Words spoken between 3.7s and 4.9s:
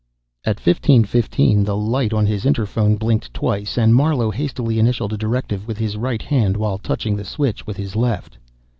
and Marlowe hastily